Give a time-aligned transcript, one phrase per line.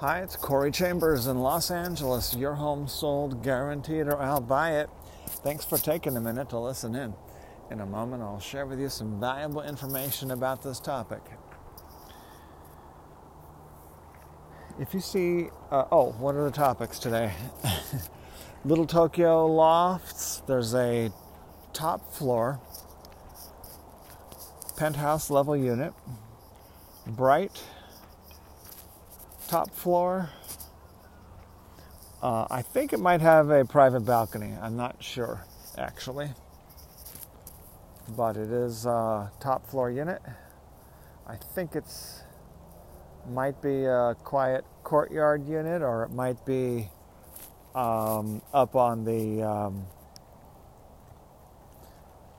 [0.00, 2.36] Hi, it's Corey Chambers in Los Angeles.
[2.36, 4.90] Your home sold guaranteed or I'll buy it.
[5.26, 7.14] Thanks for taking a minute to listen in.
[7.70, 11.22] In a moment, I'll share with you some valuable information about this topic.
[14.78, 17.32] If you see, uh, oh, what are the topics today?
[18.66, 21.10] Little Tokyo Lofts, there's a
[21.72, 22.60] top floor
[24.76, 25.94] penthouse level unit,
[27.06, 27.62] bright
[29.46, 30.30] top floor.
[32.22, 34.54] Uh, I think it might have a private balcony.
[34.60, 35.44] I'm not sure,
[35.78, 36.30] actually.
[38.16, 40.22] But it is a top floor unit.
[41.26, 42.22] I think it's
[43.28, 46.88] might be a quiet courtyard unit, or it might be
[47.74, 49.84] um, up on the um,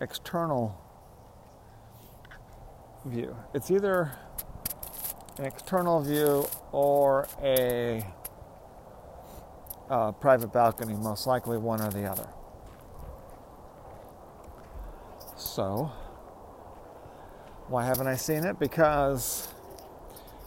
[0.00, 0.80] external
[3.04, 3.36] view.
[3.54, 4.12] It's either
[5.38, 8.04] an external view or a
[9.88, 12.28] uh, private balcony, most likely one or the other.
[15.36, 15.92] So,
[17.68, 18.58] why haven't I seen it?
[18.58, 19.48] Because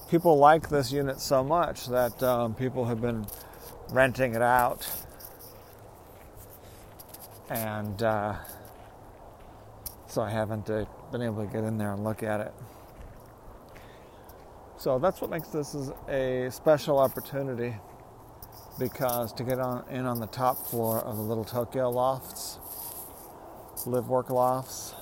[0.10, 3.26] people like this unit so much that um, people have been
[3.92, 4.88] renting it out.
[7.50, 8.36] And uh,
[10.08, 12.54] so I haven't uh, been able to get in there and look at it.
[14.82, 17.76] So that's what makes this is a special opportunity
[18.80, 22.58] because to get on in on the top floor of the little Tokyo lofts,
[23.86, 24.96] live work lofts,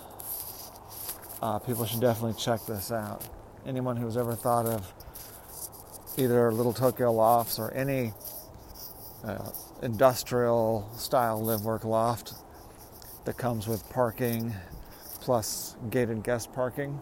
[1.42, 3.26] uh, people should definitely check this out.
[3.66, 4.94] Anyone who's ever thought of
[6.18, 8.12] either little Tokyo lofts or any
[9.24, 9.50] uh,
[9.82, 12.34] industrial style live work loft
[13.24, 14.54] that comes with parking
[15.22, 17.00] plus gated guest parking.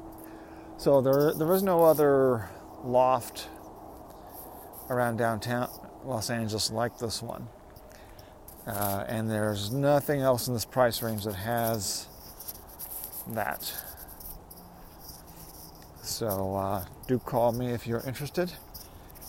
[0.78, 2.52] So there, there is no other
[2.84, 3.50] loft
[4.90, 5.70] around downtown
[6.04, 7.48] Los Angeles like this one.
[8.66, 12.08] Uh, and there's nothing else in this price range that has
[13.28, 13.74] that.
[16.02, 18.52] So uh, do call me if you're interested,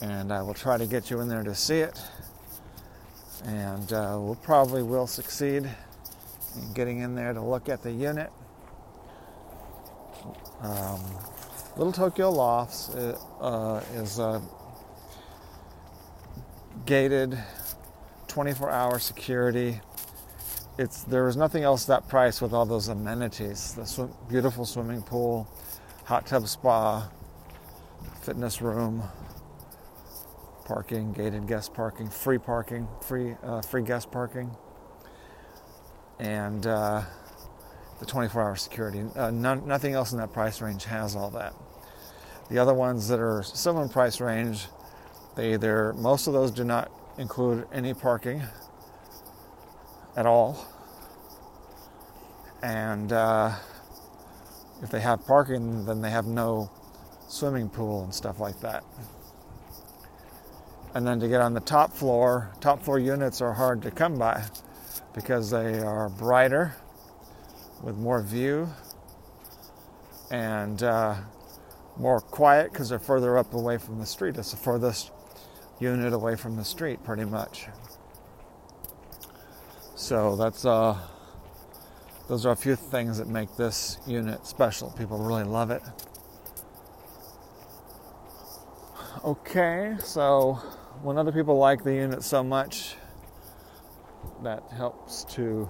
[0.00, 2.00] and I will try to get you in there to see it.
[3.44, 5.68] And uh, we'll probably will succeed
[6.56, 8.32] in getting in there to look at the unit.
[10.60, 11.00] Um,
[11.78, 14.40] Little Tokyo Lofts uh, uh is uh,
[16.86, 17.38] gated,
[18.26, 19.80] 24-hour security.
[20.76, 25.48] It's there is nothing else that price with all those amenities: the beautiful swimming pool,
[26.04, 27.08] hot tub spa,
[28.22, 29.04] fitness room,
[30.64, 34.50] parking, gated guest parking, free parking, free uh, free guest parking,
[36.18, 37.02] and uh,
[38.00, 39.04] the 24-hour security.
[39.14, 41.54] Uh, none, nothing else in that price range has all that.
[42.48, 44.68] The other ones that are similar in price range,
[45.36, 48.42] they either most of those do not include any parking
[50.16, 50.66] at all,
[52.62, 53.54] and uh,
[54.82, 56.70] if they have parking, then they have no
[57.28, 58.82] swimming pool and stuff like that.
[60.94, 64.18] And then to get on the top floor, top floor units are hard to come
[64.18, 64.42] by
[65.14, 66.74] because they are brighter
[67.82, 68.68] with more view
[70.30, 71.14] and uh,
[71.98, 74.36] more quiet because they're further up away from the street.
[74.36, 75.10] It's the furthest
[75.80, 77.66] unit away from the street, pretty much.
[79.94, 80.96] So that's uh,
[82.28, 84.90] those are a few things that make this unit special.
[84.92, 85.82] People really love it.
[89.24, 90.54] Okay, so
[91.02, 92.94] when other people like the unit so much,
[94.42, 95.68] that helps to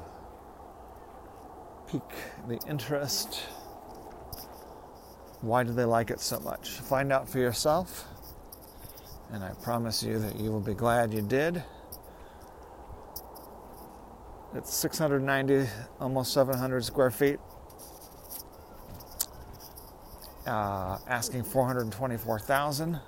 [1.91, 2.03] pique
[2.47, 3.47] the interest
[5.41, 6.71] why do they like it so much?
[6.71, 8.05] Find out for yourself,
[9.33, 11.63] and I promise you that you will be glad you did.
[14.55, 17.39] It's 690, almost 700 square feet.
[20.47, 22.99] Uh, asking 424,000.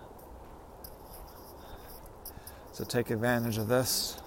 [2.72, 4.20] So take advantage of this.